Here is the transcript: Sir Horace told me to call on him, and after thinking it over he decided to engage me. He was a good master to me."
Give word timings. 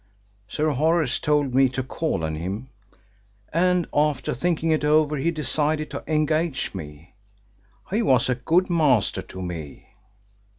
Sir 0.47 0.71
Horace 0.71 1.19
told 1.19 1.53
me 1.53 1.69
to 1.69 1.83
call 1.83 2.23
on 2.23 2.33
him, 2.33 2.69
and 3.53 3.87
after 3.93 4.33
thinking 4.33 4.71
it 4.71 4.83
over 4.83 5.17
he 5.17 5.29
decided 5.29 5.91
to 5.91 6.03
engage 6.11 6.73
me. 6.73 7.13
He 7.91 8.01
was 8.01 8.27
a 8.27 8.33
good 8.33 8.67
master 8.67 9.21
to 9.21 9.43
me." 9.43 9.89